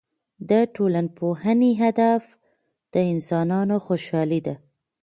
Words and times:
د 0.49 0.51
ټولنپوهنې 0.75 1.71
هدف 1.83 2.23
د 2.93 2.95
انسانانو 3.13 3.75
خوشحالي 3.85 4.39
ده. 4.47 4.55